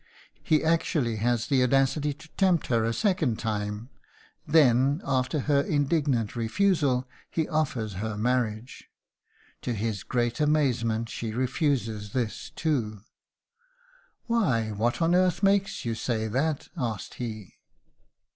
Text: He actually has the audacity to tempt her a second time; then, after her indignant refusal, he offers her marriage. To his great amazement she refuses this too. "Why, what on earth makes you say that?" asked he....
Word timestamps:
He 0.41 0.63
actually 0.63 1.17
has 1.17 1.45
the 1.45 1.61
audacity 1.61 2.11
to 2.11 2.27
tempt 2.29 2.65
her 2.73 2.83
a 2.83 2.91
second 2.91 3.37
time; 3.37 3.91
then, 4.47 4.99
after 5.05 5.41
her 5.41 5.61
indignant 5.61 6.35
refusal, 6.35 7.07
he 7.29 7.47
offers 7.47 7.93
her 8.01 8.17
marriage. 8.17 8.89
To 9.61 9.73
his 9.75 10.01
great 10.01 10.39
amazement 10.39 11.07
she 11.09 11.31
refuses 11.33 12.13
this 12.13 12.49
too. 12.55 13.01
"Why, 14.25 14.71
what 14.71 15.03
on 15.03 15.13
earth 15.13 15.43
makes 15.43 15.85
you 15.85 15.93
say 15.93 16.27
that?" 16.27 16.69
asked 16.75 17.13
he.... 17.21 17.53